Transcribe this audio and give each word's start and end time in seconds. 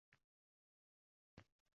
Oilada: 1.31 1.45